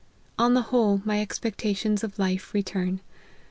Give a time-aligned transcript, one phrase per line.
[0.39, 3.01] On the whole, my expectations of life return.